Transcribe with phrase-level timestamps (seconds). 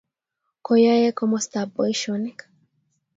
[0.65, 2.39] koyae komostab boisionik